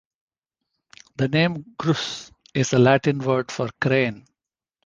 The 1.17 1.27
name 1.27 1.75
"Grus" 1.77 2.31
is 2.55 2.71
the 2.71 2.79
Latin 2.79 3.19
word 3.19 3.51
for 3.51 3.69
"crane". 3.79 4.25